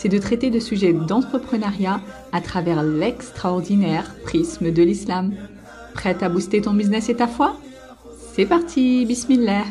[0.00, 2.00] c'est de traiter de sujets d'entrepreneuriat
[2.32, 5.34] à travers l'extraordinaire prisme de l'islam.
[5.92, 7.60] Prête à booster ton business et ta foi?
[8.32, 9.64] C'est parti, bismillah.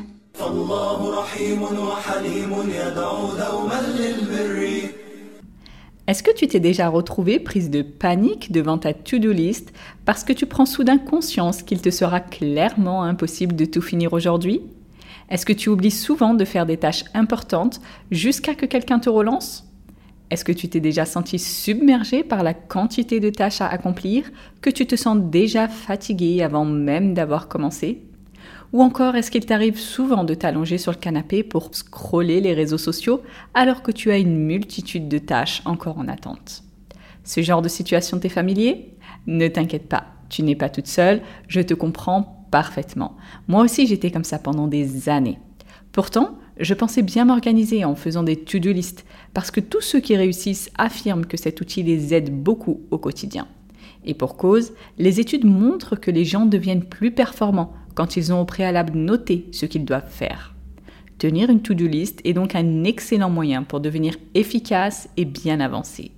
[6.06, 9.74] Est-ce que tu t'es déjà retrouvé prise de panique devant ta to-do list
[10.06, 14.62] parce que tu prends soudain conscience qu'il te sera clairement impossible de tout finir aujourd'hui?
[15.32, 19.66] Est-ce que tu oublies souvent de faire des tâches importantes jusqu'à que quelqu'un te relance?
[20.32, 24.30] Est-ce que tu t'es déjà senti submergé par la quantité de tâches à accomplir,
[24.62, 28.04] que tu te sens déjà fatigué avant même d'avoir commencé?
[28.72, 32.78] Ou encore est-ce qu'il t'arrive souvent de t'allonger sur le canapé pour scroller les réseaux
[32.78, 33.22] sociaux
[33.56, 36.64] alors que tu as une multitude de tâches encore en attente?
[37.24, 38.94] Ce genre de situation t'est familier?
[39.26, 43.18] Ne t'inquiète pas, tu n'es pas toute seule, je te comprends parfaitement.
[43.48, 45.40] Moi aussi, j'étais comme ça pendant des années.
[45.92, 50.16] Pourtant, je pensais bien m'organiser en faisant des to-do list, parce que tous ceux qui
[50.16, 53.48] réussissent affirment que cet outil les aide beaucoup au quotidien.
[54.06, 58.42] Et pour cause, les études montrent que les gens deviennent plus performants quand ils ont
[58.42, 60.56] au préalable noté ce qu'ils doivent faire.
[61.18, 66.12] Tenir une to-do list est donc un excellent moyen pour devenir efficace et bien avancé.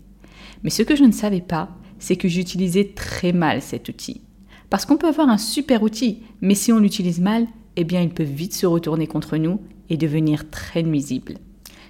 [0.63, 4.21] Mais ce que je ne savais pas, c'est que j'utilisais très mal cet outil.
[4.69, 8.09] Parce qu'on peut avoir un super outil, mais si on l'utilise mal, eh bien il
[8.09, 11.35] peut vite se retourner contre nous et devenir très nuisible.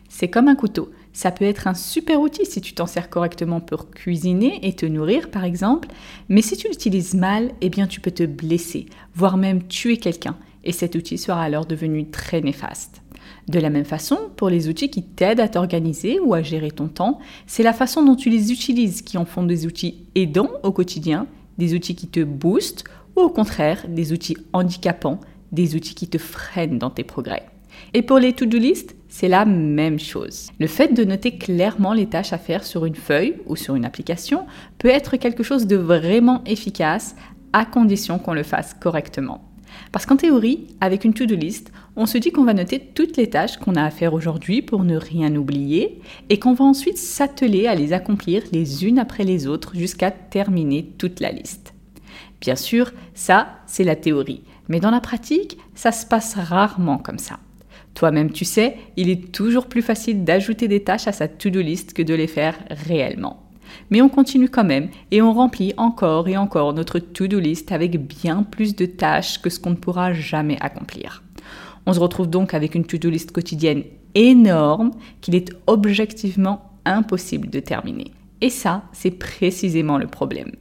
[0.09, 0.91] C'est comme un couteau.
[1.13, 4.85] Ça peut être un super outil si tu t'en sers correctement pour cuisiner et te
[4.85, 5.89] nourrir par exemple,
[6.29, 10.37] mais si tu l'utilises mal, eh bien tu peux te blesser, voire même tuer quelqu'un,
[10.63, 13.01] et cet outil sera alors devenu très néfaste.
[13.47, 16.87] De la même façon, pour les outils qui t'aident à t'organiser ou à gérer ton
[16.87, 20.71] temps, c'est la façon dont tu les utilises qui en font des outils aidants au
[20.71, 22.83] quotidien des outils qui te boostent
[23.15, 25.19] ou au contraire des outils handicapants,
[25.51, 27.45] des outils qui te freinent dans tes progrès.
[27.93, 30.51] Et pour les to-do list, c'est la même chose.
[30.59, 33.85] Le fait de noter clairement les tâches à faire sur une feuille ou sur une
[33.85, 34.45] application
[34.77, 37.15] peut être quelque chose de vraiment efficace
[37.53, 39.43] à condition qu'on le fasse correctement.
[39.91, 43.29] Parce qu'en théorie, avec une to-do list, on se dit qu'on va noter toutes les
[43.29, 47.67] tâches qu'on a à faire aujourd'hui pour ne rien oublier et qu'on va ensuite s'atteler
[47.67, 51.73] à les accomplir les unes après les autres jusqu'à terminer toute la liste.
[52.39, 54.43] Bien sûr, ça, c'est la théorie.
[54.71, 57.39] Mais dans la pratique, ça se passe rarement comme ça.
[57.93, 61.91] Toi-même, tu sais, il est toujours plus facile d'ajouter des tâches à sa to-do list
[61.91, 63.43] que de les faire réellement.
[63.89, 67.99] Mais on continue quand même et on remplit encore et encore notre to-do list avec
[68.07, 71.21] bien plus de tâches que ce qu'on ne pourra jamais accomplir.
[71.85, 73.83] On se retrouve donc avec une to-do list quotidienne
[74.15, 78.13] énorme qu'il est objectivement impossible de terminer.
[78.39, 80.53] Et ça, c'est précisément le problème.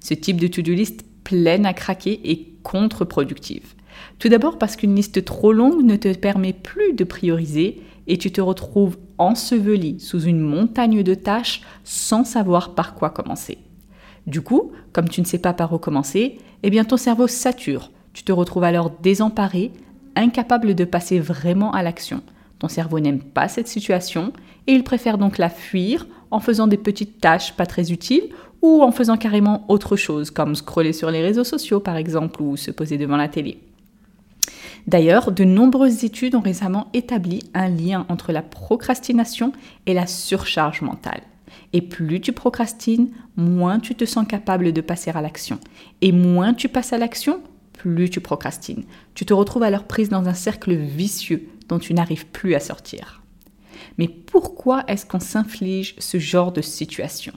[0.00, 3.74] Ce type de to-do list pleine à craquer est contre-productive.
[4.18, 8.30] Tout d'abord parce qu'une liste trop longue ne te permet plus de prioriser et tu
[8.30, 13.58] te retrouves enseveli sous une montagne de tâches sans savoir par quoi commencer.
[14.26, 17.90] Du coup, comme tu ne sais pas par où commencer, eh bien ton cerveau sature.
[18.12, 19.72] Tu te retrouves alors désemparé,
[20.16, 22.22] incapable de passer vraiment à l'action.
[22.58, 24.32] Ton cerveau n'aime pas cette situation
[24.66, 28.30] et il préfère donc la fuir en faisant des petites tâches pas très utiles
[28.64, 32.56] ou en faisant carrément autre chose comme scroller sur les réseaux sociaux par exemple ou
[32.56, 33.58] se poser devant la télé.
[34.86, 39.52] D'ailleurs, de nombreuses études ont récemment établi un lien entre la procrastination
[39.84, 41.20] et la surcharge mentale.
[41.74, 45.58] Et plus tu procrastines, moins tu te sens capable de passer à l'action.
[46.00, 47.42] Et moins tu passes à l'action,
[47.74, 48.84] plus tu procrastines.
[49.14, 53.22] Tu te retrouves alors prise dans un cercle vicieux dont tu n'arrives plus à sortir.
[53.98, 57.34] Mais pourquoi est-ce qu'on s'inflige ce genre de situation?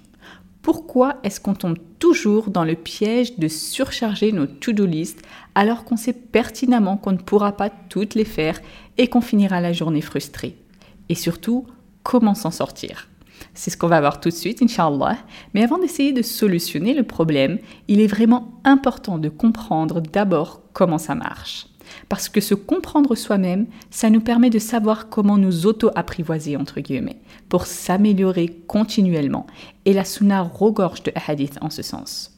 [0.67, 5.21] Pourquoi est-ce qu'on tombe toujours dans le piège de surcharger nos to-do list
[5.55, 8.59] alors qu'on sait pertinemment qu'on ne pourra pas toutes les faire
[8.97, 10.57] et qu'on finira la journée frustré?
[11.07, 11.67] Et surtout,
[12.03, 13.07] comment s'en sortir?
[13.53, 15.17] C'est ce qu'on va voir tout de suite, Inch'Allah.
[15.53, 20.97] Mais avant d'essayer de solutionner le problème, il est vraiment important de comprendre d'abord comment
[20.97, 21.67] ça marche.
[22.09, 27.19] Parce que se comprendre soi-même, ça nous permet de savoir comment nous auto-apprivoiser, entre guillemets,
[27.49, 29.47] pour s'améliorer continuellement.
[29.85, 32.33] Et la sunna regorge de hadith en ce sens.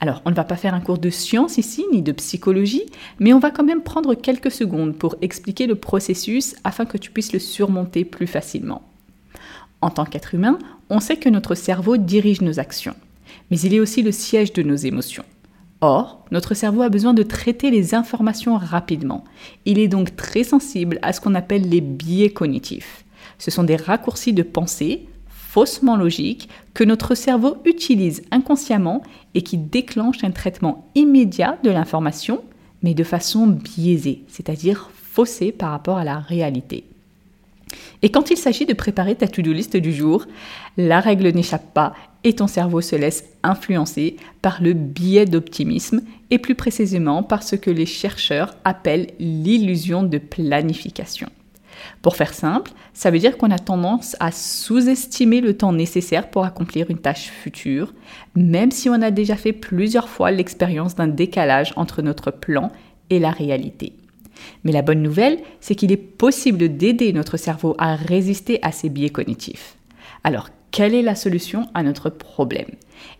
[0.00, 2.82] Alors, on ne va pas faire un cours de science ici, ni de psychologie,
[3.20, 7.12] mais on va quand même prendre quelques secondes pour expliquer le processus afin que tu
[7.12, 8.82] puisses le surmonter plus facilement.
[9.80, 10.58] En tant qu'être humain,
[10.90, 12.96] on sait que notre cerveau dirige nos actions,
[13.50, 15.24] mais il est aussi le siège de nos émotions.
[15.84, 19.24] Or, notre cerveau a besoin de traiter les informations rapidement.
[19.64, 23.04] Il est donc très sensible à ce qu'on appelle les biais cognitifs.
[23.38, 29.02] Ce sont des raccourcis de pensée faussement logiques que notre cerveau utilise inconsciemment
[29.34, 32.44] et qui déclenchent un traitement immédiat de l'information,
[32.82, 36.84] mais de façon biaisée, c'est-à-dire faussée par rapport à la réalité.
[38.02, 40.26] Et quand il s'agit de préparer ta to-do list du jour,
[40.76, 41.92] la règle n'échappe pas
[42.24, 47.56] et ton cerveau se laisse influencer par le biais d'optimisme et plus précisément par ce
[47.56, 51.28] que les chercheurs appellent l'illusion de planification.
[52.00, 56.44] Pour faire simple, ça veut dire qu'on a tendance à sous-estimer le temps nécessaire pour
[56.44, 57.92] accomplir une tâche future,
[58.34, 62.70] même si on a déjà fait plusieurs fois l'expérience d'un décalage entre notre plan
[63.10, 63.94] et la réalité.
[64.64, 68.88] Mais la bonne nouvelle, c'est qu'il est possible d'aider notre cerveau à résister à ces
[68.88, 69.76] biais cognitifs.
[70.24, 72.70] Alors, quelle est la solution à notre problème?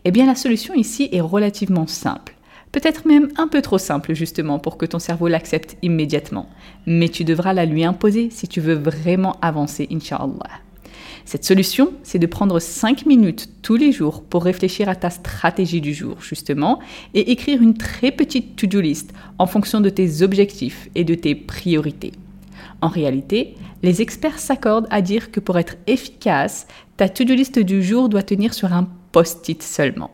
[0.04, 2.34] Eh bien, la solution ici est relativement simple.
[2.72, 6.49] Peut-être même un peu trop simple justement pour que ton cerveau l'accepte immédiatement.
[6.87, 10.49] Mais tu devras la lui imposer si tu veux vraiment avancer, inshallah.
[11.26, 15.82] Cette solution, c'est de prendre 5 minutes tous les jours pour réfléchir à ta stratégie
[15.82, 16.81] du jour, justement,
[17.12, 21.34] et écrire une très petite to-do list en fonction de tes objectifs et de tes
[21.34, 22.12] priorités.
[22.81, 26.67] En réalité, les experts s'accordent à dire que pour être efficace,
[26.97, 30.11] ta to-do list du jour doit tenir sur un post-it seulement.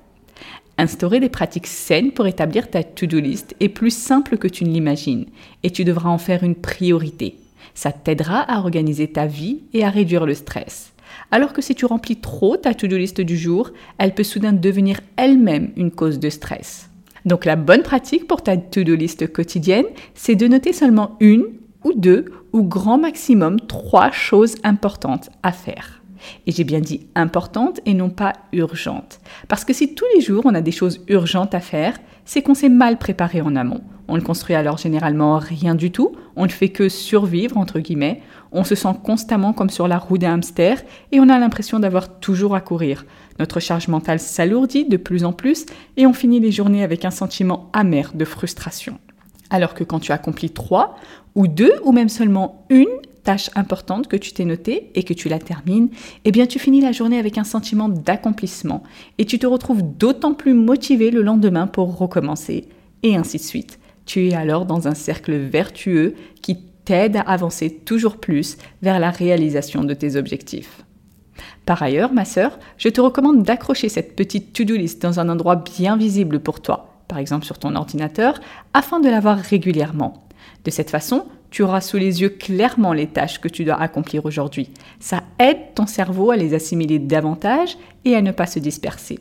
[0.76, 4.70] Instaurer des pratiques saines pour établir ta to-do list est plus simple que tu ne
[4.70, 5.26] l'imagines
[5.64, 7.36] et tu devras en faire une priorité.
[7.74, 10.92] Ça t'aidera à organiser ta vie et à réduire le stress.
[11.30, 15.00] Alors que si tu remplis trop ta to-do list du jour, elle peut soudain devenir
[15.16, 16.88] elle-même une cause de stress.
[17.24, 21.44] Donc la bonne pratique pour ta to-do list quotidienne, c'est de noter seulement une
[21.84, 26.02] ou deux ou grand maximum trois choses importantes à faire.
[26.46, 29.20] Et j'ai bien dit importantes et non pas urgentes.
[29.48, 32.54] Parce que si tous les jours on a des choses urgentes à faire, c'est qu'on
[32.54, 33.80] s'est mal préparé en amont.
[34.06, 38.22] On ne construit alors généralement rien du tout, on ne fait que survivre, entre guillemets,
[38.52, 42.20] on se sent constamment comme sur la roue d'un hamster et on a l'impression d'avoir
[42.20, 43.04] toujours à courir.
[43.38, 45.66] Notre charge mentale s'alourdit de plus en plus
[45.96, 48.98] et on finit les journées avec un sentiment amer de frustration.
[49.50, 50.96] Alors que quand tu accomplis trois
[51.34, 52.86] ou deux ou même seulement une
[53.24, 55.90] tâche importante que tu t'es notée et que tu la termines,
[56.24, 58.82] eh bien tu finis la journée avec un sentiment d'accomplissement
[59.18, 62.68] et tu te retrouves d'autant plus motivé le lendemain pour recommencer
[63.02, 63.78] et ainsi de suite.
[64.06, 69.10] Tu es alors dans un cercle vertueux qui t'aide à avancer toujours plus vers la
[69.10, 70.82] réalisation de tes objectifs.
[71.66, 75.56] Par ailleurs, ma sœur, je te recommande d'accrocher cette petite to-do list dans un endroit
[75.56, 78.40] bien visible pour toi, par exemple sur ton ordinateur,
[78.74, 80.28] afin de la voir régulièrement.
[80.64, 84.26] De cette façon, tu auras sous les yeux clairement les tâches que tu dois accomplir
[84.26, 84.70] aujourd'hui.
[85.00, 89.18] Ça aide ton cerveau à les assimiler davantage et à ne pas se disperser.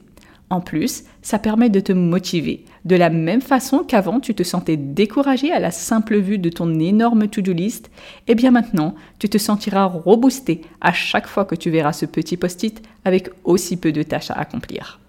[0.49, 2.63] En plus, ça permet de te motiver.
[2.85, 6.79] De la même façon qu'avant, tu te sentais découragé à la simple vue de ton
[6.79, 7.91] énorme to-do list,
[8.27, 12.37] eh bien maintenant, tu te sentiras reboosté à chaque fois que tu verras ce petit
[12.37, 15.01] post-it avec aussi peu de tâches à accomplir.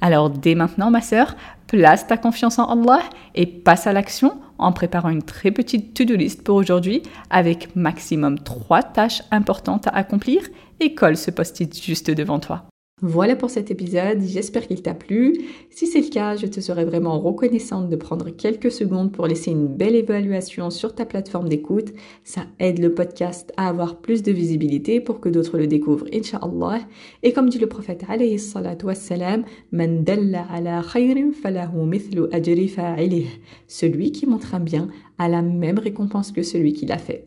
[0.00, 1.36] Alors dès maintenant, ma sœur,
[1.66, 3.02] place ta confiance en Allah
[3.34, 8.38] et passe à l'action en préparant une très petite to-do list pour aujourd'hui avec maximum
[8.38, 10.42] trois tâches importantes à accomplir
[10.80, 12.66] et colle ce post-it juste devant toi.
[13.02, 15.34] Voilà pour cet épisode, j'espère qu'il t'a plu.
[15.68, 19.50] Si c'est le cas, je te serais vraiment reconnaissante de prendre quelques secondes pour laisser
[19.50, 21.92] une belle évaluation sur ta plateforme d'écoute.
[22.24, 26.78] Ça aide le podcast à avoir plus de visibilité pour que d'autres le découvrent, inshallah.
[27.22, 33.26] Et comme dit le prophète alayhi salatu wassalam, Man dalla ala khayrin falahu mithlu ajri.
[33.68, 37.26] Celui qui montre un bien a la même récompense que celui qui l'a fait.